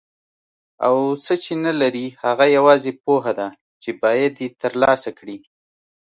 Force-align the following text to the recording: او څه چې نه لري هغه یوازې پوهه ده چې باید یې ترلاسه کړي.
او 0.85 0.95
څه 1.25 1.33
چې 1.43 1.53
نه 1.65 1.71
لري 1.81 2.07
هغه 2.23 2.45
یوازې 2.57 2.91
پوهه 3.03 3.33
ده 3.39 3.47
چې 3.81 3.89
باید 4.03 4.33
یې 4.43 4.49
ترلاسه 4.61 5.09
کړي. 5.19 5.37